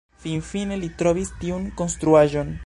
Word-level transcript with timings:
Finfine 0.21 0.77
li 0.83 0.89
trovis 1.03 1.31
tiun 1.45 1.69
konstruaĵon. 1.83 2.55